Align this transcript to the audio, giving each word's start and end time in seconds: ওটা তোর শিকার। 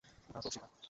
ওটা 0.29 0.39
তোর 0.43 0.51
শিকার। 0.53 0.71